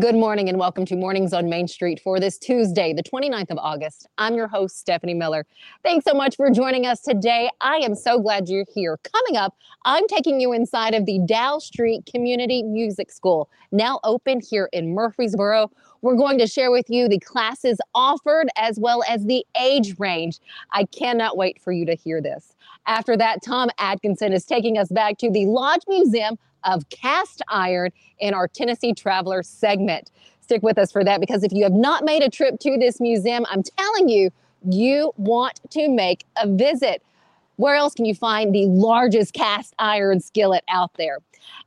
[0.00, 3.58] Good morning and welcome to Mornings on Main Street for this Tuesday, the 29th of
[3.58, 4.08] August.
[4.18, 5.46] I'm your host, Stephanie Miller.
[5.84, 7.48] Thanks so much for joining us today.
[7.60, 8.98] I am so glad you're here.
[9.04, 14.40] Coming up, I'm taking you inside of the Dow Street Community Music School, now open
[14.40, 15.70] here in Murfreesboro.
[16.02, 20.40] We're going to share with you the classes offered as well as the age range.
[20.72, 22.56] I cannot wait for you to hear this.
[22.88, 27.90] After that, Tom Adkinson is taking us back to the Lodge Museum of cast iron
[28.18, 30.10] in our Tennessee Traveler segment.
[30.40, 33.00] Stick with us for that because if you have not made a trip to this
[33.00, 34.30] museum, I'm telling you,
[34.68, 37.02] you want to make a visit.
[37.56, 41.18] Where else can you find the largest cast iron skillet out there?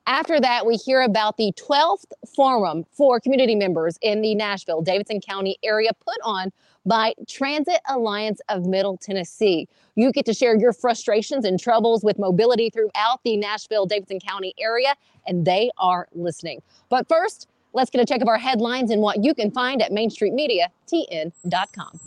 [0.06, 5.22] After that, we hear about the 12th forum for community members in the Nashville, Davidson
[5.22, 6.52] County area put on
[6.88, 9.70] by Transit Alliance of Middle Tennessee.
[9.96, 14.56] You get to share your frustrations and troubles with mobility throughout the Nashville, Davidson County
[14.60, 14.96] area,
[15.28, 16.62] and they are listening.
[16.90, 19.92] But first, let's get a check of our headlines and what you can find at
[19.92, 22.00] MainStreetMediaTN.com.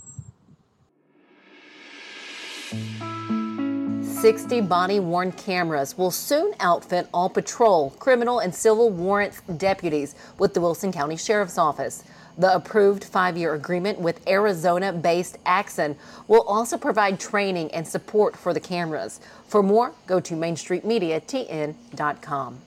[4.20, 10.52] 60 body worn cameras will soon outfit all patrol, criminal, and civil warrants deputies with
[10.52, 12.04] the Wilson County Sheriff's Office.
[12.40, 15.94] The approved five year agreement with Arizona based Axon
[16.26, 19.20] will also provide training and support for the cameras.
[19.46, 22.60] For more, go to MainStreetMediaTN.com.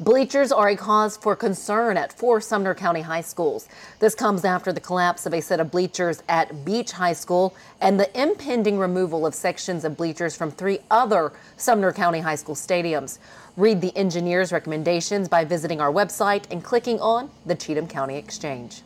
[0.00, 3.68] Bleachers are a cause for concern at four Sumner County high schools.
[4.00, 8.00] This comes after the collapse of a set of bleachers at Beech High School and
[8.00, 13.20] the impending removal of sections of bleachers from three other Sumner County high school stadiums.
[13.56, 18.82] Read the engineer's recommendations by visiting our website and clicking on the Cheatham County Exchange.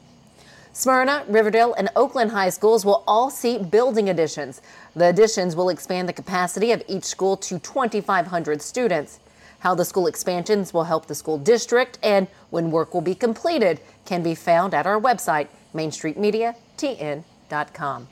[0.73, 4.63] Smyrna, Riverdale, and Oakland high schools will all see building additions.
[4.95, 9.19] The additions will expand the capacity of each school to 2,500 students.
[9.59, 13.81] How the school expansions will help the school district and when work will be completed
[14.05, 18.09] can be found at our website, mainstreetmediatn.com.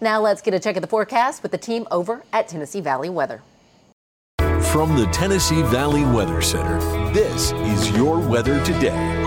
[0.00, 3.10] Now let's get a check of the forecast with the team over at Tennessee Valley
[3.10, 3.42] Weather.
[4.38, 6.78] From the Tennessee Valley Weather Center,
[7.12, 9.19] this is your weather today.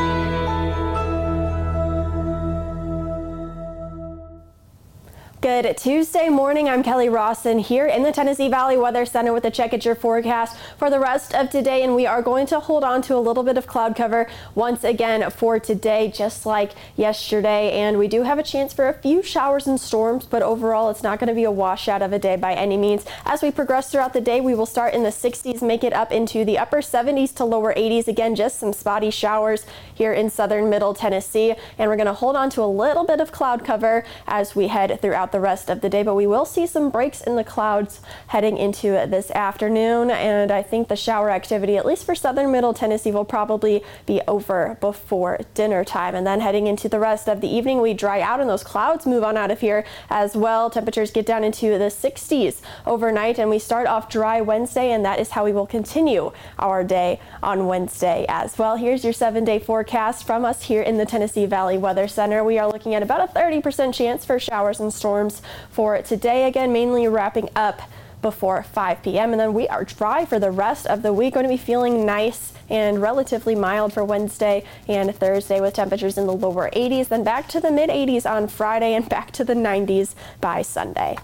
[5.44, 6.70] Good Tuesday morning.
[6.70, 9.94] I'm Kelly Rawson here in the Tennessee Valley Weather Center with a check at your
[9.94, 11.84] forecast for the rest of today.
[11.84, 14.86] And we are going to hold on to a little bit of cloud cover once
[14.86, 17.74] again for today, just like yesterday.
[17.74, 21.04] And we do have a chance for a few showers and storms, but overall, it's
[21.04, 23.04] not going to be a washout of a day by any means.
[23.26, 26.14] As we progress throughout the day, we will start in the 60s, make it up
[26.14, 28.08] into the upper 70s to lower 80s.
[28.08, 31.54] Again, just some spotty showers here in southern middle Tennessee.
[31.78, 34.70] And we're going to hold on to a little bit of cloud cover as we
[34.70, 37.44] head throughout the rest of the day, but we will see some breaks in the
[37.44, 40.10] clouds heading into this afternoon.
[40.10, 44.22] And I think the shower activity, at least for southern middle Tennessee, will probably be
[44.28, 46.16] over before dinner time.
[46.16, 49.06] And then heading into the rest of the evening, we dry out and those clouds
[49.06, 50.70] move on out of here as well.
[50.70, 55.20] Temperatures get down into the 60s overnight, and we start off dry Wednesday, and that
[55.20, 58.78] is how we will continue our day on Wednesday as well.
[58.78, 62.44] Here's your seven day forecast from us here in the Tennessee Valley Weather Center.
[62.44, 65.42] We are looking at about a 30% chance for showers and storms storms
[65.72, 66.48] for today.
[66.48, 67.82] Again, mainly wrapping up
[68.22, 69.32] before 5 p.m.
[69.32, 71.34] And then we are dry for the rest of the week.
[71.34, 76.26] Going to be feeling nice and relatively mild for Wednesday and Thursday with temperatures in
[76.26, 77.10] the lower 80s.
[77.10, 81.18] Then back to the mid 80s on Friday and back to the 90s by Sunday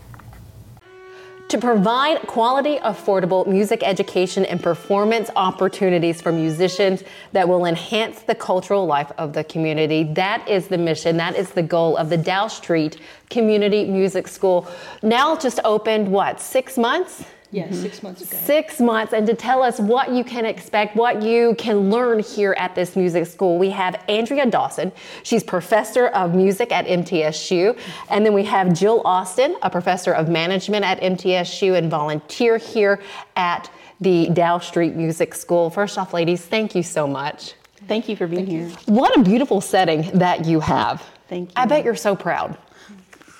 [1.50, 8.36] to provide quality, affordable music education and performance opportunities for musicians that will enhance the
[8.36, 10.04] cultural life of the community.
[10.04, 13.00] That is the mission, that is the goal of the Dow Street
[13.32, 14.68] Community Music School.
[15.02, 17.26] Now just opened, what, six months?
[17.52, 17.82] Yes, mm-hmm.
[17.82, 18.38] six months ago.
[18.44, 22.54] Six months, and to tell us what you can expect, what you can learn here
[22.60, 24.92] at this music school, we have Andrea Dawson.
[25.24, 27.78] She's professor of music at MTSU.
[28.10, 33.02] And then we have Jill Austin, a professor of management at MTSU and volunteer here
[33.36, 35.72] at the Dow Street Music School.
[35.72, 37.56] First off, ladies, thank you so much.
[37.88, 38.68] Thank you for being thank here.
[38.68, 38.94] You.
[38.94, 41.04] What a beautiful setting that you have.
[41.28, 41.54] Thank you.
[41.56, 42.58] I bet you're so proud.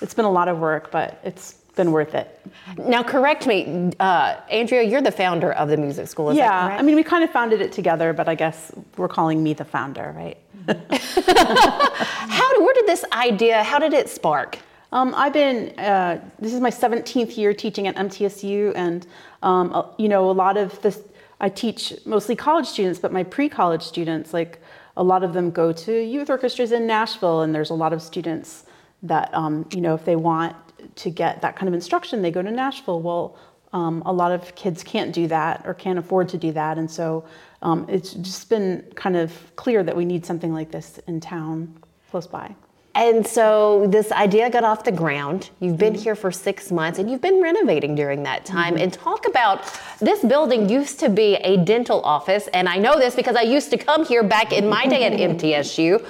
[0.00, 2.28] It's been a lot of work, but it's been worth it.
[2.76, 6.94] Now, correct me, uh, Andrea, you're the founder of the music school, yeah, I mean,
[6.94, 10.36] we kind of founded it together, but I guess we're calling me the founder, right?
[12.36, 14.58] how, where did this idea, how did it spark?
[14.92, 19.06] Um, I've been, uh, this is my 17th year teaching at MTSU, and,
[19.42, 21.00] um, uh, you know, a lot of this,
[21.40, 24.60] I teach mostly college students, but my pre college students, like,
[24.98, 28.02] a lot of them go to youth orchestras in Nashville, and there's a lot of
[28.02, 28.64] students
[29.02, 30.54] that, um, you know, if they want
[30.96, 33.00] to get that kind of instruction, they go to Nashville.
[33.00, 33.38] Well,
[33.72, 36.78] um, a lot of kids can't do that or can't afford to do that.
[36.78, 37.24] And so
[37.62, 41.78] um, it's just been kind of clear that we need something like this in town
[42.10, 42.54] close by.
[42.94, 45.50] And so this idea got off the ground.
[45.60, 48.76] You've been here for six months and you've been renovating during that time.
[48.76, 49.64] And talk about
[50.00, 52.48] this building used to be a dental office.
[52.52, 55.12] And I know this because I used to come here back in my day at
[55.30, 56.04] MTSU.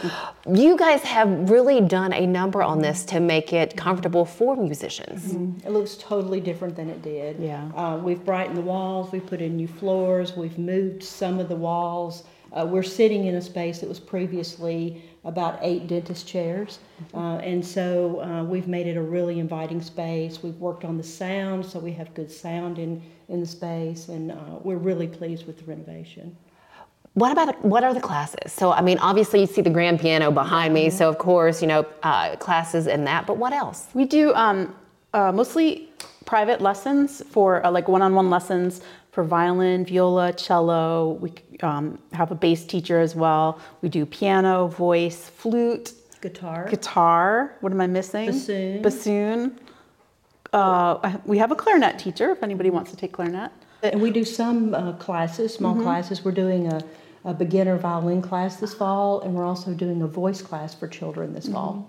[0.51, 5.35] You guys have really done a number on this to make it comfortable for musicians.
[5.67, 7.39] It looks totally different than it did.
[7.39, 7.71] Yeah.
[7.77, 11.57] Uh, we've brightened the walls, we've put in new floors, we've moved some of the
[11.57, 12.25] walls.
[12.53, 16.79] Uh, we're sitting in a space that was previously about eight dentist chairs.
[17.13, 20.43] Uh, and so uh, we've made it a really inviting space.
[20.43, 24.33] We've worked on the sound, so we have good sound in, in the space, and
[24.33, 26.37] uh, we're really pleased with the renovation.
[27.15, 28.53] What about what are the classes?
[28.53, 30.91] So I mean, obviously you see the grand piano behind me.
[30.91, 33.27] So of course, you know, uh, classes in that.
[33.27, 33.89] But what else?
[33.95, 34.75] We do um,
[35.13, 35.89] uh, mostly
[36.25, 38.81] private lessons for uh, like one-on-one lessons
[39.13, 41.13] for violin, viola, cello.
[41.21, 43.59] We um, have a bass teacher as well.
[43.83, 46.67] We do piano, voice, flute, Guitar.
[46.69, 47.57] guitar.
[47.61, 48.27] What am I missing?
[48.27, 48.83] Bassoon.
[48.83, 49.59] Bassoon.
[50.53, 53.51] Uh, we have a clarinet teacher if anybody wants to take clarinet.
[53.83, 55.83] And we do some uh, classes, small Mm-hmm.
[55.85, 56.25] classes.
[56.25, 56.81] We're doing a,
[57.25, 61.33] a beginner violin class this fall, and we're also doing a voice class for children
[61.33, 61.89] this fall.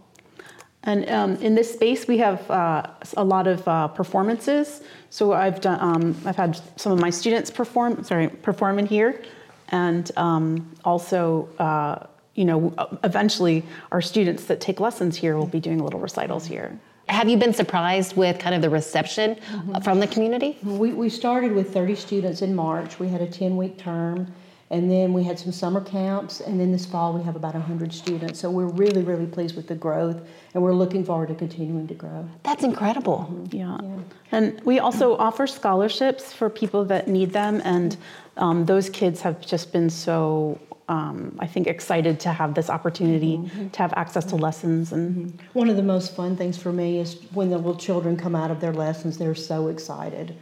[0.84, 4.82] And um, in this space, we have uh, a lot of uh, performances.
[5.10, 9.22] So I've done, um, I've had some of my students perform, sorry, perform in here,
[9.70, 12.74] and um, also, uh, you know,
[13.04, 16.80] eventually our students that take lessons here will be doing little recitals here.
[17.10, 19.38] Have you been surprised with kind of the reception
[19.84, 20.58] from the community?
[20.64, 23.00] We, we started with 30 students in March.
[23.00, 24.34] We had a 10 week term,
[24.72, 27.94] and then we had some summer camps, and then this fall we have about 100
[27.94, 28.40] students.
[28.40, 31.94] So we're really, really pleased with the growth, and we're looking forward to continuing to
[31.94, 32.26] grow.
[32.44, 33.48] That's incredible.
[33.52, 33.78] Yeah.
[34.32, 37.98] And we also offer scholarships for people that need them, and
[38.38, 40.58] um, those kids have just been so,
[40.88, 43.42] um, I think, excited to have this opportunity
[43.74, 44.94] to have access to lessons.
[44.94, 48.36] And One of the most fun things for me is when the little children come
[48.36, 50.34] out of their lessons, they're so excited.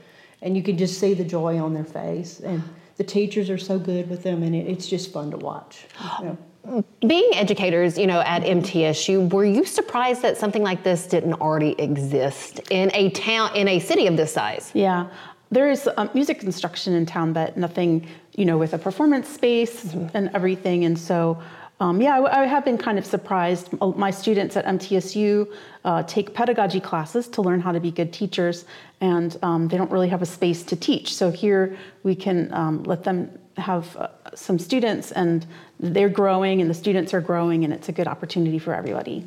[0.43, 2.41] And you can just see the joy on their face.
[2.41, 2.61] And
[2.99, 5.87] the teachers are so good with them, and it, it's just fun to watch.
[6.19, 6.25] you
[6.65, 6.83] know.
[7.07, 11.79] Being educators, you know, at MTSU, were you surprised that something like this didn't already
[11.79, 14.69] exist in a town, in a city of this size?
[14.73, 15.07] yeah,
[15.49, 18.05] there is um, music instruction in town, but nothing,
[18.35, 20.83] you know, with a performance space and everything.
[20.83, 21.41] And so,
[21.79, 23.69] um, yeah, I, I have been kind of surprised.
[23.79, 25.51] Uh, My students at MTSU
[25.85, 28.65] uh, take pedagogy classes to learn how to be good teachers,
[29.01, 31.15] and um, they don't really have a space to teach.
[31.15, 35.45] So here we can um, let them have uh, some students, and
[35.79, 39.25] they're growing, and the students are growing, and it's a good opportunity for everybody.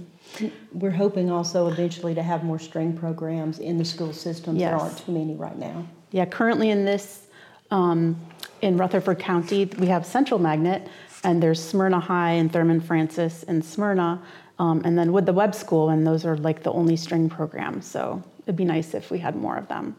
[0.73, 4.59] We're hoping also eventually to have more string programs in the school systems.
[4.59, 5.87] There aren't too many right now.
[6.11, 7.27] Yeah, currently in this,
[7.71, 8.17] um,
[8.61, 10.89] in Rutherford County, we have Central Magnet,
[11.25, 14.21] and there's Smyrna High and Thurman Francis in Smyrna,
[14.59, 17.87] um, and then with the Webb School, and those are like the only string programs.
[17.87, 19.97] So it'd be nice if we had more of them.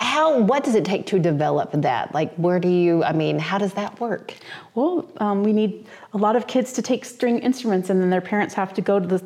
[0.00, 2.12] How, what does it take to develop that?
[2.12, 4.34] Like, where do you, I mean, how does that work?
[4.74, 8.20] Well, um, we need a lot of kids to take string instruments, and then their
[8.20, 9.24] parents have to go to the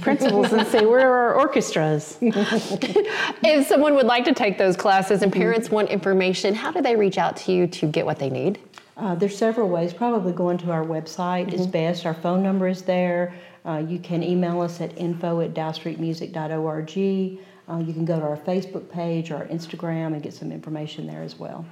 [0.00, 5.22] principals and say, "Where are our orchestras?" If someone would like to take those classes
[5.22, 8.30] and parents want information, how do they reach out to you to get what they
[8.30, 8.58] need?
[9.00, 9.94] Uh, there's several ways.
[9.94, 12.04] Probably going to our website is best.
[12.04, 13.34] Our phone number is there.
[13.64, 17.38] Uh, you can email us at info at dowstreetmusic.org.
[17.68, 21.06] Uh, you can go to our Facebook page or our Instagram and get some information
[21.06, 21.64] there as well.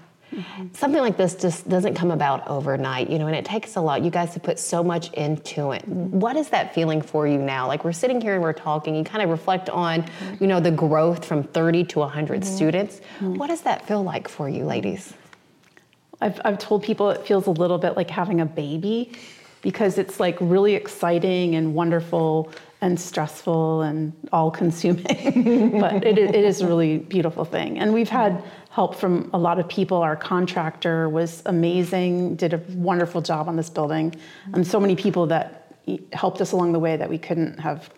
[0.73, 4.03] Something like this just doesn't come about overnight, you know, and it takes a lot.
[4.05, 5.87] You guys have put so much into it.
[5.89, 7.67] What is that feeling for you now?
[7.67, 10.05] Like we're sitting here and we're talking, you kind of reflect on,
[10.39, 13.01] you know, the growth from 30 to 100 students.
[13.21, 15.15] What does that feel like for you, ladies?
[16.21, 19.13] I've, I've told people it feels a little bit like having a baby
[19.63, 25.05] because it's like really exciting and wonderful and stressful and all consuming.
[25.81, 27.79] but it, it is a really beautiful thing.
[27.79, 29.99] And we've had help from a lot of people.
[29.99, 34.15] Our contractor was amazing, did a wonderful job on this building,
[34.55, 35.75] and so many people that
[36.13, 37.91] helped us along the way that we couldn't have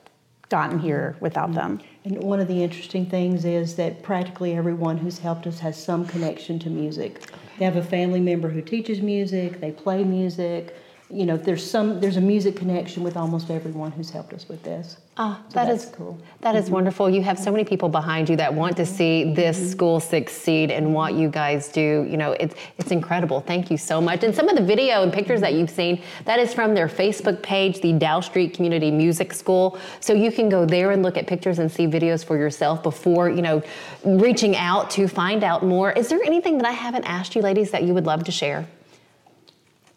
[0.49, 1.81] gotten here without them.
[2.05, 6.07] And one of the interesting things is that practically everyone who's helped us has some
[6.07, 7.23] connection to music.
[7.61, 10.75] They have a family member who teaches music, they play music.
[11.12, 14.62] You know, there's some there's a music connection with almost everyone who's helped us with
[14.62, 14.97] this.
[15.17, 16.19] Ah, So that that's is cool.
[16.40, 16.75] That is mm-hmm.
[16.75, 17.11] wonderful.
[17.11, 18.95] You have so many people behind you that want to mm-hmm.
[18.95, 19.69] see this mm-hmm.
[19.69, 22.07] school succeed and what you guys do.
[22.09, 23.40] You know, it's it's incredible.
[23.40, 24.23] Thank you so much.
[24.23, 27.43] And some of the video and pictures that you've seen, that is from their Facebook
[27.43, 29.79] page, the Dow Street Community Music School.
[29.99, 33.29] So you can go there and look at pictures and see videos for yourself before,
[33.29, 33.62] you know,
[34.05, 35.90] reaching out to find out more.
[35.93, 38.67] Is there anything that I haven't asked you ladies that you would love to share?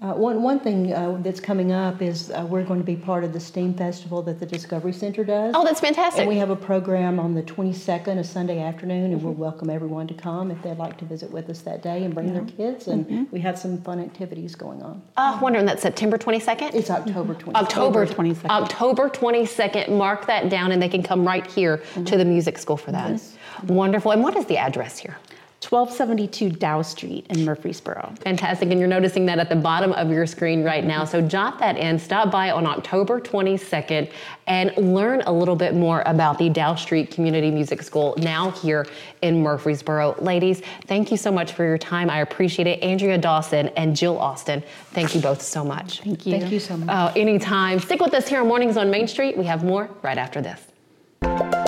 [0.03, 3.23] Uh, one, one thing uh, that's coming up is uh, we're going to be part
[3.23, 5.53] of the STEAM Festival that the Discovery Center does.
[5.55, 6.19] Oh, that's fantastic.
[6.19, 10.07] And we have a program on the 22nd, a Sunday afternoon, and we'll welcome everyone
[10.07, 12.89] to come if they'd like to visit with us that day and bring their kids.
[12.89, 15.01] And we have some fun activities going on.
[15.15, 16.75] Uh, wondering that's September 22nd?
[16.75, 17.55] It's October 22nd.
[17.55, 18.49] October 22nd.
[18.49, 19.97] October 22nd.
[19.97, 23.21] Mark that down and they can come right here to the music school for that.
[23.67, 24.11] Wonderful.
[24.11, 25.17] And what is the address here?
[25.63, 28.13] 1272 Dow Street in Murfreesboro.
[28.21, 28.69] Fantastic.
[28.71, 31.05] And you're noticing that at the bottom of your screen right now.
[31.05, 31.97] So jot that in.
[31.99, 34.11] Stop by on October 22nd
[34.47, 38.85] and learn a little bit more about the Dow Street Community Music School now here
[39.21, 40.15] in Murfreesboro.
[40.19, 42.09] Ladies, thank you so much for your time.
[42.09, 42.81] I appreciate it.
[42.83, 46.01] Andrea Dawson and Jill Austin, thank you both so much.
[46.01, 46.39] Thank you.
[46.39, 46.89] Thank you so much.
[46.89, 47.79] Uh, anytime.
[47.79, 49.37] Stick with us here on Mornings on Main Street.
[49.37, 51.62] We have more right after this.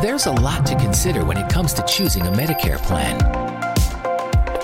[0.00, 3.18] There's a lot to consider when it comes to choosing a Medicare plan.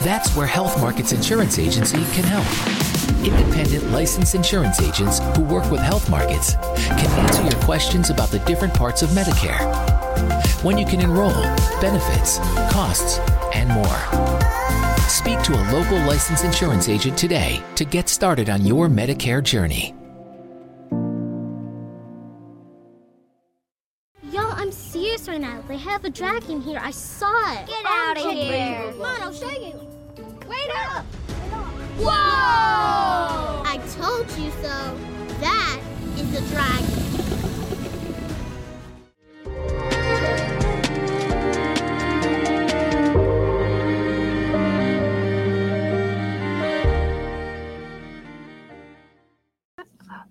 [0.01, 2.47] That's where Health Markets Insurance Agency can help.
[3.23, 6.55] Independent licensed insurance agents who work with Health Markets
[6.87, 9.61] can answer your questions about the different parts of Medicare,
[10.65, 11.35] when you can enroll,
[11.83, 12.39] benefits,
[12.73, 13.19] costs,
[13.53, 15.01] and more.
[15.01, 19.96] Speak to a local licensed insurance agent today to get started on your Medicare journey.
[25.37, 25.69] Serious right now.
[25.69, 26.81] They have a dragon here.
[26.83, 27.67] I saw it.
[27.67, 28.93] Get out of here.
[28.93, 29.81] Come on, I'll show you.
[30.49, 31.05] Wait up.
[31.99, 32.13] Whoa!
[33.65, 34.97] I told you so.
[35.41, 35.81] That
[36.17, 37.06] is a dragon.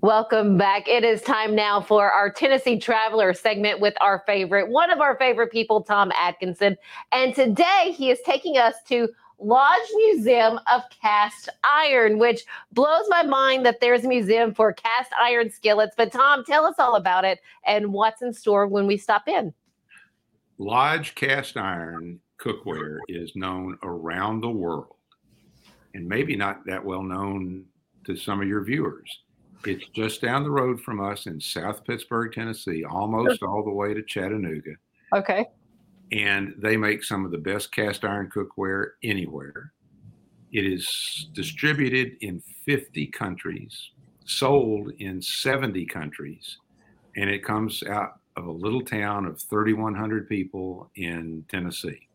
[0.06, 0.88] Welcome back.
[0.88, 5.18] It is time now for our Tennessee Traveler segment with our favorite, one of our
[5.18, 6.78] favorite people, Tom Adkinson.
[7.12, 9.10] And today he is taking us to
[9.40, 15.10] Lodge Museum of Cast Iron, which blows my mind that there's a museum for cast
[15.20, 15.96] iron skillets.
[15.98, 19.56] But Tom, tell us all about it and what's in store when we stop in.
[20.60, 24.98] Lodge cast iron cookware is known around the world
[25.96, 27.66] and maybe not that well known
[28.06, 29.24] to some of your viewers.
[29.66, 33.94] It's just down the road from us in South Pittsburg, Tennessee, almost all the way
[33.94, 34.76] to Chattanooga.
[35.14, 35.46] Okay.
[36.12, 39.72] And they make some of the best cast iron cookware anywhere.
[40.52, 43.92] It is distributed in 50 countries,
[44.26, 46.58] sold in 70 countries,
[47.16, 52.08] and it comes out of a little town of 3,100 people in Tennessee.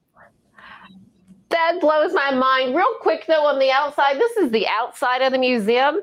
[1.51, 2.77] That blows my mind.
[2.77, 6.01] Real quick though, on the outside, this is the outside of the museum.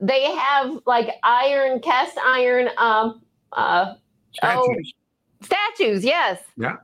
[0.00, 3.94] They have like iron, cast iron, um, uh,
[4.42, 4.62] Oh.
[4.62, 4.94] Statues,
[5.42, 6.04] statues.
[6.04, 6.42] Yes.
[6.56, 6.76] yeah,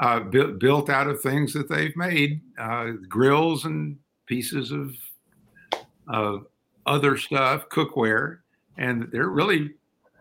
[0.00, 4.94] uh, bu- built out of things that they've made, uh, grills and pieces of
[6.08, 6.46] of
[6.86, 8.38] other stuff, cookware,
[8.78, 9.74] and they're really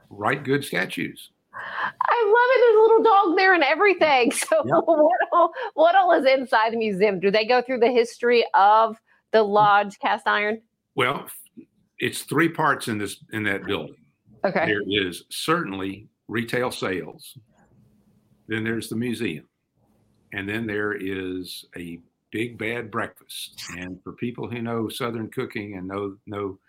[0.09, 1.29] right good statues.
[1.53, 2.59] I love it.
[2.61, 4.31] There's a little dog there and everything.
[4.49, 4.83] So Yep.
[4.85, 7.19] what all what all is inside the museum?
[7.19, 8.97] Do they go through the history of
[9.31, 10.61] the lodge cast iron?
[10.95, 11.27] Well,
[11.99, 13.95] it's three parts in this in that building.
[14.43, 14.65] Okay.
[14.65, 17.37] There is certainly retail sales.
[18.47, 19.47] Then there's the museum.
[20.33, 21.99] And then there is a
[22.31, 23.61] big bad breakfast.
[23.77, 26.59] And for people who know Southern cooking and know know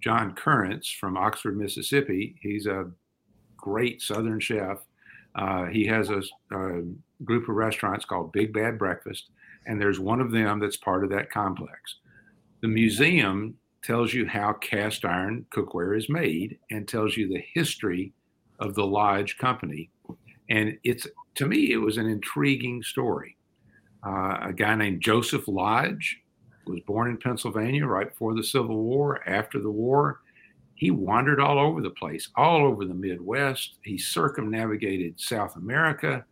[0.00, 2.90] John Currence from Oxford, Mississippi, he's a
[3.56, 4.78] great Southern chef.
[5.34, 6.22] Uh, he has a,
[6.52, 6.82] a
[7.24, 9.30] group of restaurants called Big Bad Breakfast,
[9.66, 11.96] and there's one of them that's part of that complex.
[12.60, 18.12] The museum tells you how cast iron cookware is made and tells you the history
[18.58, 19.90] of the Lodge company.
[20.48, 23.36] And it's to me, it was an intriguing story.
[24.06, 26.18] Uh, a guy named Joseph Lodge
[26.66, 29.26] was born in Pennsylvania right before the Civil War.
[29.28, 30.20] After the war,
[30.74, 33.74] he wandered all over the place, all over the Midwest.
[33.82, 36.24] He circumnavigated South America.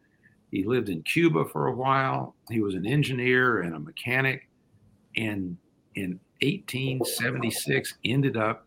[0.50, 2.34] He lived in Cuba for a while.
[2.50, 4.48] He was an engineer and a mechanic.
[5.16, 5.56] And
[5.94, 8.66] in 1876, ended up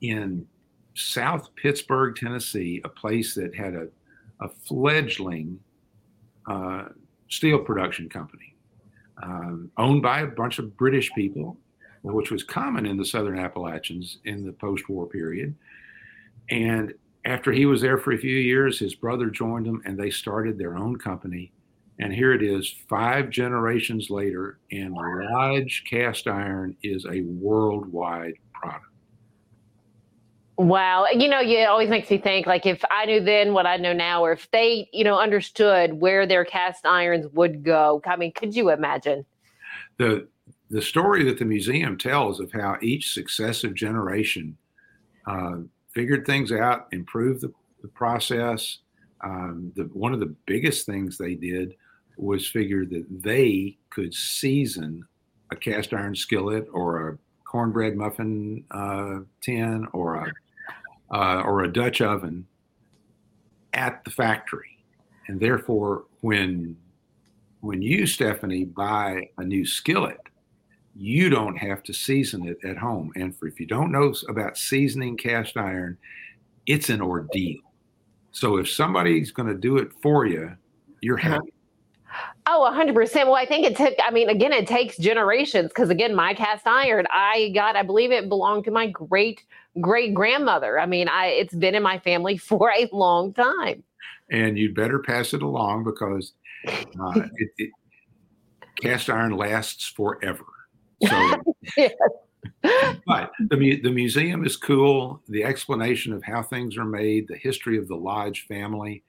[0.00, 0.46] in
[0.94, 3.88] South Pittsburg, Tennessee, a place that had a,
[4.40, 5.58] a fledgling
[6.46, 6.86] uh,
[7.28, 8.54] steel production company
[9.22, 11.56] um, owned by a bunch of British people,
[12.02, 15.54] which was common in the Southern Appalachians in the post war period.
[16.50, 16.92] And
[17.24, 20.58] after he was there for a few years, his brother joined them and they started
[20.58, 21.52] their own company.
[22.00, 28.86] And here it is, five generations later, and Lodge Cast Iron is a worldwide product.
[30.56, 31.06] Wow.
[31.12, 33.92] You know, it always makes me think like if I knew then what I know
[33.92, 38.00] now, or if they, you know, understood where their cast irons would go.
[38.06, 39.24] I mean, could you imagine?
[39.98, 40.26] the
[40.70, 44.56] the story that the museum tells of how each successive generation
[45.26, 45.56] uh,
[45.92, 48.78] figured things out, improved the, the process.
[49.22, 51.76] Um, the, one of the biggest things they did
[52.16, 55.04] was figure that they could season
[55.50, 60.32] a cast iron skillet or a cornbread muffin uh, tin or a
[61.14, 62.46] uh, or a Dutch oven
[63.72, 64.78] at the factory,
[65.28, 66.76] and therefore when
[67.60, 70.20] when you Stephanie buy a new skillet,
[70.94, 73.10] you don't have to season it at home.
[73.16, 75.96] And for, if you don't know about seasoning cast iron,
[76.66, 77.60] it's an ordeal.
[78.32, 80.56] So if somebody's going to do it for you,
[81.00, 81.52] you're happy.
[82.46, 83.14] Oh, 100%.
[83.24, 86.66] Well, I think it took, I mean, again, it takes generations because, again, my cast
[86.66, 89.42] iron, I got, I believe it belonged to my great
[89.80, 90.78] great grandmother.
[90.78, 93.82] I mean, I it's been in my family for a long time.
[94.30, 96.32] And you'd better pass it along because
[96.66, 97.70] uh, it, it,
[98.80, 100.44] cast iron lasts forever.
[101.06, 101.42] So,
[101.76, 101.92] yes.
[103.06, 105.20] but the, the museum is cool.
[105.28, 109.02] The explanation of how things are made, the history of the Lodge family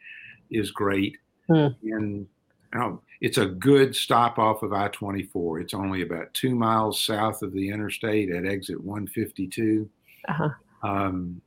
[0.49, 1.17] is great.
[1.47, 1.67] Hmm.
[1.83, 2.27] And
[2.73, 5.59] you know, it's a good stop off of I 24.
[5.59, 9.89] It's only about two miles south of the interstate at exit 152.
[10.27, 10.49] Uh-huh.
[10.83, 11.41] Um,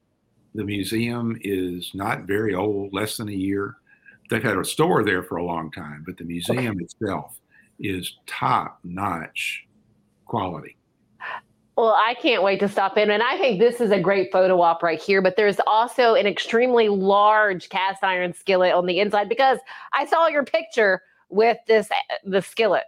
[0.55, 3.77] the museum is not very old, less than a year.
[4.31, 6.85] They've had a store there for a long time, but the museum okay.
[6.85, 7.39] itself
[7.79, 9.67] is top notch
[10.27, 10.77] quality.
[11.77, 13.09] Well, I can't wait to stop in.
[13.11, 15.23] And I think this is a great photo op right here.
[15.23, 19.59] But there's also an extremely large cast iron skillet on the inside because
[19.93, 21.89] I saw your picture with this
[22.25, 22.85] the skillet.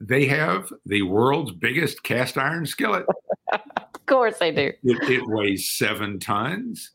[0.00, 3.06] They have the world's biggest cast iron skillet.
[3.52, 4.72] of course they do.
[4.84, 6.90] It, it weighs seven tons.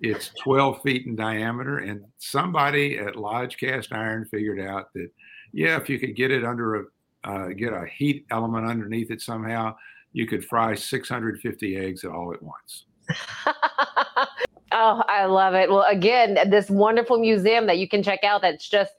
[0.00, 1.78] It's 12 feet in diameter.
[1.78, 5.08] And somebody at Lodge Cast Iron figured out that,
[5.52, 6.84] yeah, if you could get it under a
[7.24, 9.74] uh, get a heat element underneath it somehow,
[10.12, 12.84] you could fry 650 eggs all at once.
[14.72, 15.68] oh, I love it.
[15.68, 18.92] Well, again, this wonderful museum that you can check out that's just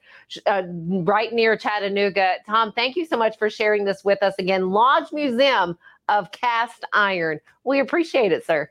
[0.45, 2.35] uh, right near Chattanooga.
[2.45, 4.69] Tom, thank you so much for sharing this with us again.
[4.69, 5.77] Lodge Museum
[6.09, 7.39] of Cast Iron.
[7.63, 8.69] We appreciate it, sir.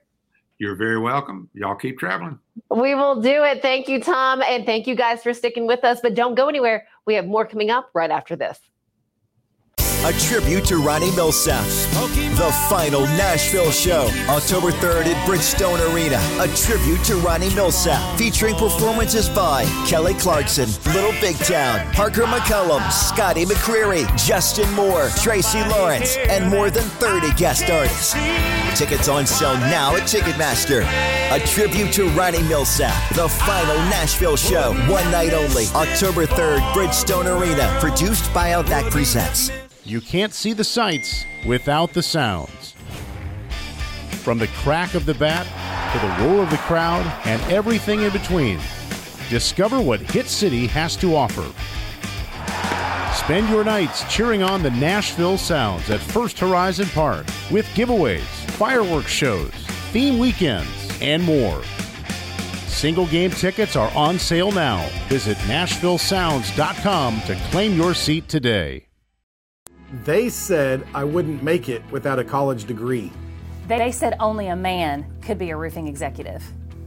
[0.58, 1.50] You're very welcome.
[1.52, 2.38] Y'all keep traveling.
[2.70, 3.60] We will do it.
[3.60, 4.42] Thank you, Tom.
[4.42, 6.00] And thank you guys for sticking with us.
[6.02, 6.86] But don't go anywhere.
[7.04, 8.58] We have more coming up right after this
[10.04, 11.64] a tribute to Ronnie Milsap.
[12.36, 16.18] The final Nashville show, October 3rd at Bridgestone Arena.
[16.40, 22.90] A tribute to Ronnie Milsap, featuring performances by Kelly Clarkson, Little Big Town, Parker McCollum,
[22.92, 28.12] Scotty McCreery, Justin Moore, Tracy Lawrence, and more than 30 guest artists.
[28.78, 30.82] Tickets on sale now at Ticketmaster.
[31.32, 37.26] A tribute to Ronnie Milsap, the final Nashville show, one night only, October 3rd, Bridgestone
[37.26, 39.50] Arena, produced by Outback Presents.
[39.86, 42.74] You can't see the sights without the sounds.
[44.24, 45.46] From the crack of the bat
[45.92, 48.58] to the roar of the crowd and everything in between,
[49.30, 51.46] discover what Hit City has to offer.
[53.16, 58.24] Spend your nights cheering on the Nashville Sounds at First Horizon Park with giveaways,
[58.56, 59.52] fireworks shows,
[59.92, 61.62] theme weekends, and more.
[62.66, 64.84] Single game tickets are on sale now.
[65.08, 68.85] Visit NashvilleSounds.com to claim your seat today.
[70.04, 73.12] They said I wouldn't make it without a college degree.
[73.68, 76.42] They said only a man could be a roofing executive.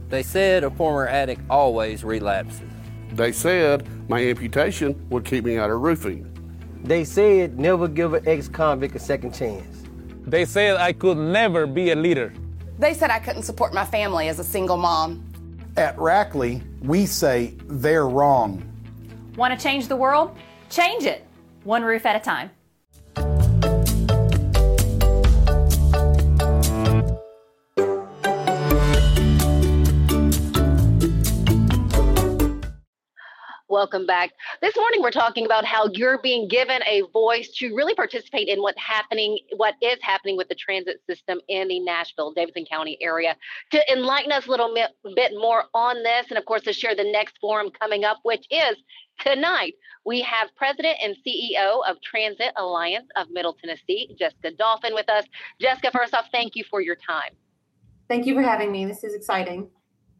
[0.08, 2.70] They said a former addict always relapses.
[3.12, 6.26] They said my amputation would keep me out of roofing.
[6.84, 9.84] They said never give an ex convict a second chance.
[10.26, 12.32] They said I could never be a leader.
[12.78, 15.24] They said I couldn't support my family as a single mom.
[15.76, 18.62] At Rackley, we say they're wrong.
[19.36, 20.36] Want to change the world?
[20.70, 21.26] Change it,
[21.64, 22.50] one roof at a time.
[33.80, 34.32] Welcome back.
[34.60, 38.60] This morning we're talking about how you're being given a voice to really participate in
[38.60, 43.34] what's happening, what is happening with the transit system in the Nashville, Davidson County area.
[43.70, 47.10] To enlighten us a little bit, more on this, and of course to share the
[47.10, 48.76] next forum coming up, which is
[49.18, 49.72] tonight.
[50.04, 55.24] We have President and CEO of Transit Alliance of Middle Tennessee, Jessica Dauphin, with us.
[55.58, 57.32] Jessica, first off, thank you for your time.
[58.08, 58.84] Thank you for having me.
[58.84, 59.70] This is exciting.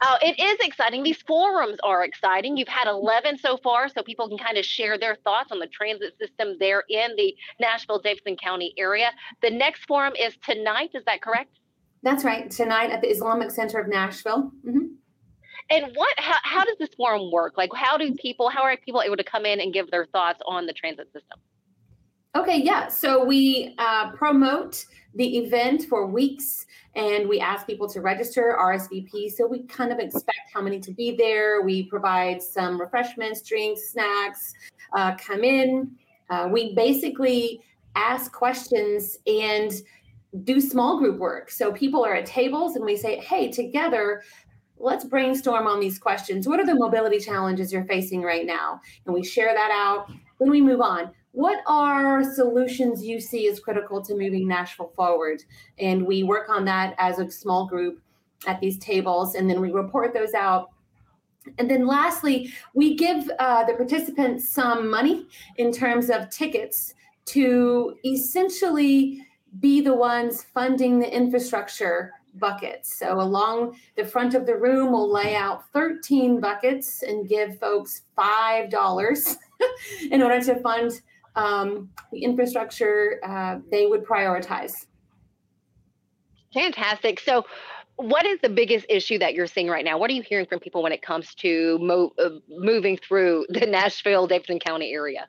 [0.02, 1.02] Oh, it is exciting.
[1.02, 2.56] These forums are exciting.
[2.56, 5.66] You've had 11 so far, so people can kind of share their thoughts on the
[5.66, 9.10] transit system there in the Nashville Davidson County area.
[9.42, 10.90] The next forum is tonight.
[10.94, 11.58] Is that correct?
[12.02, 12.50] That's right.
[12.50, 14.52] Tonight at the Islamic Center of Nashville.
[14.66, 14.86] Mm-hmm.
[15.68, 16.18] And what?
[16.18, 17.54] How, how does this forum work?
[17.58, 18.48] Like, how do people?
[18.48, 21.38] How are people able to come in and give their thoughts on the transit system?
[22.36, 22.86] Okay, yeah.
[22.86, 26.64] So we uh, promote the event for weeks
[26.94, 29.32] and we ask people to register RSVP.
[29.32, 31.62] So we kind of expect how many to be there.
[31.62, 34.54] We provide some refreshments, drinks, snacks,
[34.92, 35.90] uh, come in.
[36.28, 37.60] Uh, we basically
[37.96, 39.72] ask questions and
[40.44, 41.50] do small group work.
[41.50, 44.22] So people are at tables and we say, hey, together,
[44.78, 46.46] let's brainstorm on these questions.
[46.46, 48.80] What are the mobility challenges you're facing right now?
[49.04, 50.12] And we share that out.
[50.38, 51.10] Then we move on.
[51.32, 55.44] What are solutions you see as critical to moving Nashville forward?
[55.78, 58.00] And we work on that as a small group
[58.46, 60.70] at these tables, and then we report those out
[61.58, 66.94] and then lastly, we give uh, the participants some money in terms of tickets
[67.26, 69.26] to essentially
[69.58, 72.96] be the ones funding the infrastructure buckets.
[72.98, 78.02] So along the front of the room, we'll lay out 13 buckets and give folks
[78.16, 79.36] $5
[80.10, 81.00] in order to fund
[81.36, 84.86] um, the infrastructure uh, they would prioritize.
[86.52, 87.20] Fantastic.
[87.20, 87.46] So,
[87.96, 89.98] what is the biggest issue that you're seeing right now?
[89.98, 93.66] What are you hearing from people when it comes to mo- uh, moving through the
[93.66, 95.28] Nashville, Davidson County area?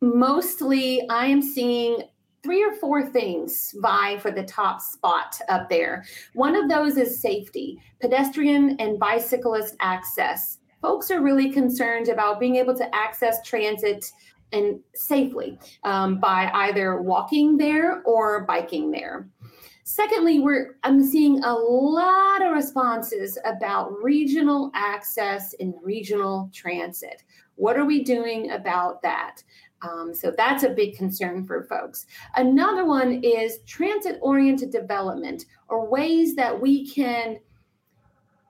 [0.00, 2.02] Mostly, I am seeing
[2.42, 6.04] three or four things vie for the top spot up there.
[6.34, 10.58] One of those is safety, pedestrian and bicyclist access.
[10.82, 14.04] Folks are really concerned about being able to access transit
[14.52, 19.28] and safely um, by either walking there or biking there.
[19.84, 27.22] Secondly, we're I'm seeing a lot of responses about regional access and regional transit.
[27.54, 29.42] What are we doing about that?
[29.82, 32.06] Um, so that's a big concern for folks.
[32.34, 37.38] Another one is transit oriented development or ways that we can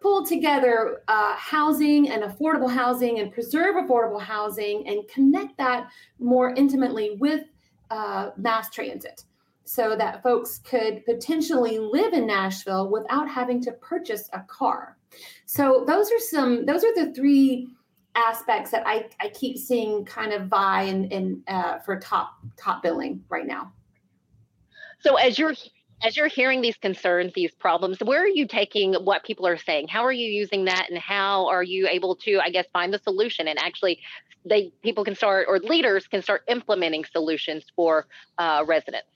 [0.01, 6.55] pull together uh, housing and affordable housing and preserve affordable housing and connect that more
[6.55, 7.45] intimately with
[7.91, 9.25] uh, mass transit
[9.65, 14.97] so that folks could potentially live in Nashville without having to purchase a car.
[15.45, 17.69] So those are some those are the three
[18.15, 22.83] aspects that I, I keep seeing kind of vie in, in, uh, for top top
[22.83, 23.73] billing right now.
[25.01, 25.55] So as you're
[26.03, 29.89] as you're hearing these concerns, these problems, where are you taking what people are saying?
[29.89, 32.99] How are you using that, and how are you able to, I guess, find the
[32.99, 34.01] solution and actually,
[34.45, 38.07] they people can start or leaders can start implementing solutions for
[38.39, 39.09] uh, residents.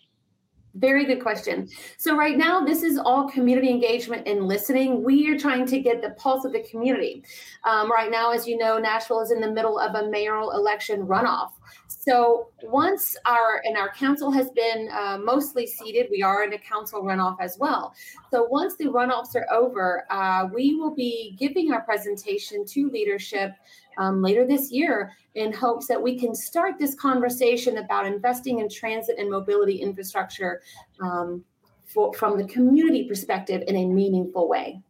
[0.75, 1.69] Very good question.
[1.97, 5.03] So, right now, this is all community engagement and listening.
[5.03, 7.25] We are trying to get the pulse of the community.
[7.65, 11.07] Um, right now, as you know, Nashville is in the middle of a mayoral election
[11.09, 11.51] runoff.
[11.89, 16.59] So, once our and our council has been uh, mostly seated, we are in a
[16.59, 17.93] council runoff as well.
[18.31, 23.55] So, once the runoffs are over, uh, we will be giving our presentation to leadership
[23.99, 28.69] um, later this year in hopes that we can start this conversation about investing in
[28.69, 30.61] transit and mobility infrastructure
[31.01, 31.45] um,
[31.87, 34.81] for, from the community perspective in a meaningful way.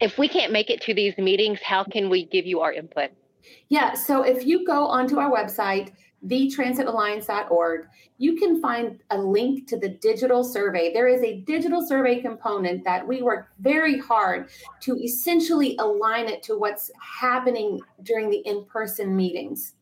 [0.00, 3.10] If we can't make it to these meetings, how can we give you our input?
[3.68, 5.92] Yeah, so if you go onto our website,
[6.26, 7.86] thetransitalliance.org,
[8.18, 10.92] you can find a link to the digital survey.
[10.92, 14.50] There is a digital survey component that we work very hard
[14.80, 19.74] to essentially align it to what's happening during the in person meetings.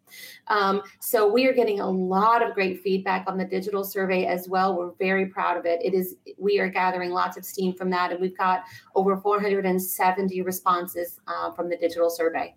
[0.48, 4.48] Um, so we are getting a lot of great feedback on the digital survey as
[4.48, 4.76] well.
[4.76, 5.80] We're very proud of it.
[5.82, 8.62] It is we are gathering lots of steam from that, and we've got
[8.94, 12.54] over 470 responses uh, from the digital survey.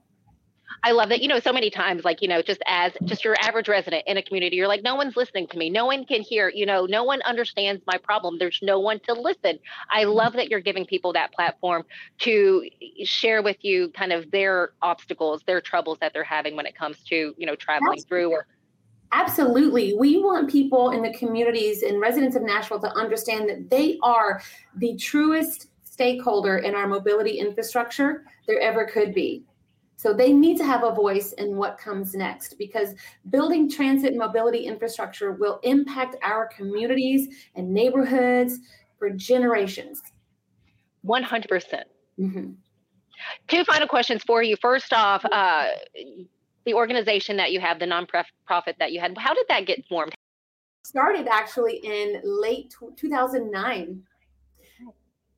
[0.84, 1.22] I love that.
[1.22, 4.18] You know, so many times, like, you know, just as just your average resident in
[4.18, 5.70] a community, you're like, no one's listening to me.
[5.70, 8.38] No one can hear, you know, no one understands my problem.
[8.38, 9.60] There's no one to listen.
[9.92, 10.12] I mm-hmm.
[10.12, 11.84] love that you're giving people that platform
[12.20, 12.68] to
[13.04, 16.98] share with you kind of their obstacles, their troubles that they're having when it comes
[17.06, 18.48] to, you know, traveling through or
[19.12, 19.96] Absolutely.
[19.98, 24.40] We want people in the communities and residents of Nashville to understand that they are
[24.78, 29.44] the truest stakeholder in our mobility infrastructure there ever could be.
[30.00, 32.96] So they need to have a voice in what comes next because
[33.32, 38.60] building transit and mobility infrastructure will impact our communities and neighborhoods
[38.98, 40.02] for generations.
[41.06, 41.50] 100%.
[41.50, 42.52] percent mm-hmm.
[43.50, 44.56] Two final questions for you.
[44.62, 45.68] First off, uh,
[46.66, 50.16] the organization that you have, the nonprofit that you had, how did that get formed?
[50.86, 54.02] Started actually in late 2009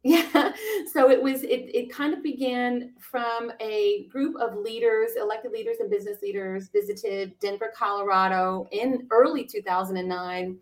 [0.04, 0.54] yeah.
[0.92, 5.78] So it was, it, it kind of began from a group of leaders, elected leaders
[5.80, 10.58] and business leaders visited Denver, Colorado in early 2009.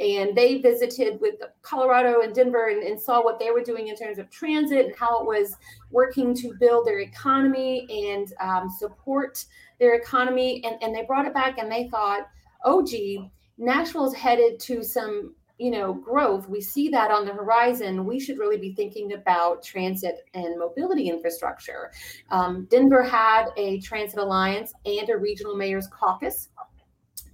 [0.00, 3.94] And they visited with Colorado and Denver and, and saw what they were doing in
[3.94, 5.54] terms of transit and how it was
[5.90, 9.44] working to build their economy and um, support
[9.78, 10.64] their economy.
[10.64, 12.28] And, and they brought it back and they thought,
[12.64, 18.04] oh, gee, Nashville's headed to some you know growth we see that on the horizon
[18.04, 21.90] we should really be thinking about transit and mobility infrastructure.
[22.30, 26.48] Um, denver had a transit alliance and a regional mayors caucus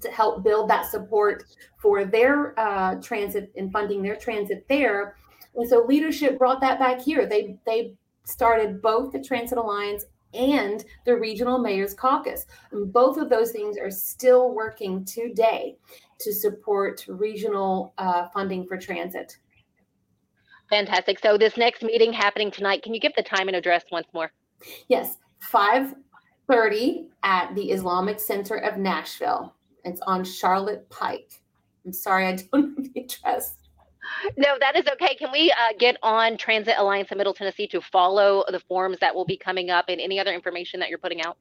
[0.01, 1.45] to help build that support
[1.79, 5.17] for their uh, transit and funding their transit there.
[5.57, 7.27] And so leadership brought that back here.
[7.27, 12.45] They they started both the transit alliance and the regional mayors caucus.
[12.73, 15.77] And both of those things are still working today
[16.21, 19.39] to support regional uh, funding for transit.
[20.71, 21.19] Fantastic.
[21.19, 24.33] So this next meeting happening tonight, can you give the time and address once more?
[24.89, 25.19] Yes,
[25.53, 29.55] 5:30 at the Islamic Center of Nashville.
[29.85, 31.43] It's on Charlotte Pike.
[31.85, 33.57] I'm sorry, I don't know the address.
[34.37, 35.15] No, that is okay.
[35.15, 39.15] Can we uh, get on Transit Alliance of Middle Tennessee to follow the forms that
[39.15, 41.39] will be coming up and any other information that you're putting out?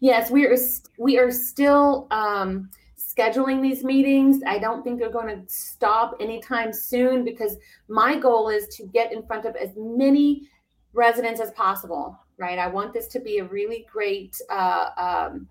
[0.00, 0.56] Yes, we are.
[0.98, 2.06] We are still.
[2.10, 2.70] Um,
[3.14, 4.40] scheduling these meetings.
[4.46, 7.56] I don't think they're going to stop anytime soon because
[7.88, 10.48] my goal is to get in front of as many
[10.92, 12.58] residents as possible, right?
[12.58, 15.48] I want this to be a really great uh, um,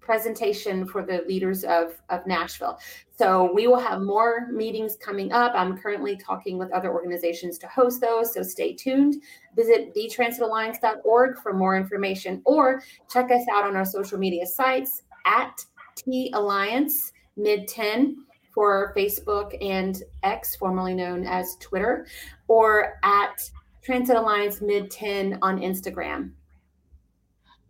[0.00, 2.78] presentation for the leaders of, of Nashville.
[3.18, 5.52] So we will have more meetings coming up.
[5.54, 9.16] I'm currently talking with other organizations to host those, so stay tuned.
[9.56, 15.64] Visit thetransitalliance.org for more information or check us out on our social media sites at
[15.96, 18.16] T Alliance Mid 10
[18.54, 22.06] for Facebook and X, formerly known as Twitter,
[22.48, 23.50] or at
[23.82, 26.30] Transit Alliance Mid 10 on Instagram.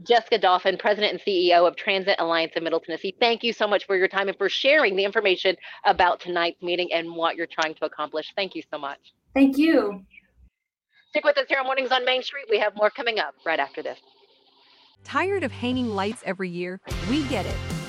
[0.03, 3.17] Jessica Dauphin, President and CEO of Transit Alliance in Middle Tennessee.
[3.19, 6.93] Thank you so much for your time and for sharing the information about tonight's meeting
[6.93, 8.33] and what you're trying to accomplish.
[8.37, 8.99] Thank you so much.
[9.35, 10.05] Thank you.
[11.11, 12.45] Stick with us here on Mornings on Main Street.
[12.51, 13.99] We have more coming up right after this.
[15.03, 16.81] Tired of hanging lights every year?
[17.09, 17.76] We get it.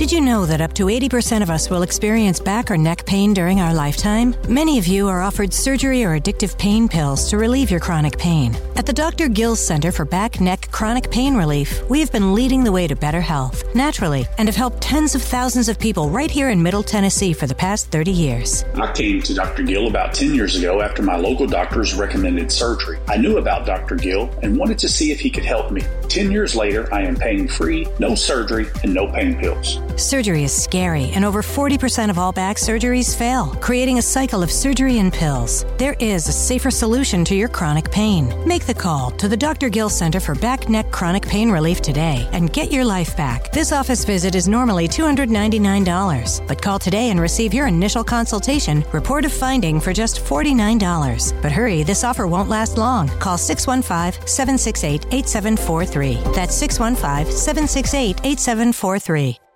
[0.00, 3.34] Did you know that up to 80% of us will experience back or neck pain
[3.34, 4.34] during our lifetime?
[4.48, 8.56] Many of you are offered surgery or addictive pain pills to relieve your chronic pain.
[8.80, 9.28] At the Dr.
[9.28, 12.96] Gill Center for Back Neck Chronic Pain Relief, we have been leading the way to
[12.96, 16.82] better health, naturally, and have helped tens of thousands of people right here in Middle
[16.82, 18.64] Tennessee for the past 30 years.
[18.76, 19.64] I came to Dr.
[19.64, 22.98] Gill about 10 years ago after my local doctors recommended surgery.
[23.06, 23.96] I knew about Dr.
[23.96, 25.82] Gill and wanted to see if he could help me.
[26.08, 29.78] 10 years later, I am pain free, no surgery, and no pain pills.
[29.96, 34.50] Surgery is scary, and over 40% of all back surgeries fail, creating a cycle of
[34.50, 35.66] surgery and pills.
[35.76, 38.32] There is a safer solution to your chronic pain.
[38.48, 39.68] Make the call to the Dr.
[39.68, 43.50] Gill Center for Back Neck Chronic Pain Relief today and get your life back.
[43.50, 49.24] This office visit is normally $299, but call today and receive your initial consultation, report
[49.24, 51.42] of finding for just $49.
[51.42, 53.08] But hurry, this offer won't last long.
[53.18, 56.32] Call 615 768 8743.
[56.32, 59.49] That's 615 768 8743.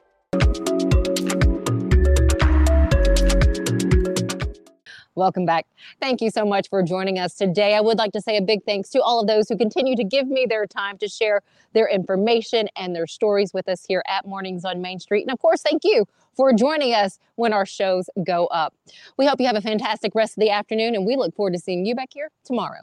[5.16, 5.66] Welcome back.
[6.00, 7.76] Thank you so much for joining us today.
[7.76, 10.02] I would like to say a big thanks to all of those who continue to
[10.02, 11.40] give me their time to share
[11.72, 15.22] their information and their stories with us here at Mornings on Main Street.
[15.22, 16.04] And of course, thank you
[16.36, 18.74] for joining us when our shows go up.
[19.16, 21.60] We hope you have a fantastic rest of the afternoon, and we look forward to
[21.60, 22.80] seeing you back here tomorrow.